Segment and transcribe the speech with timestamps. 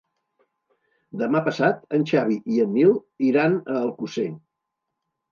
[1.21, 2.93] Demà passat en Xavi i en Nil
[3.27, 4.25] iran a Alcosser.